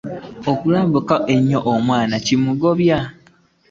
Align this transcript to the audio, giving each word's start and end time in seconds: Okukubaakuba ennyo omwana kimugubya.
Okukubaakuba 0.51 1.15
ennyo 1.35 1.59
omwana 1.73 2.15
kimugubya. 2.25 2.97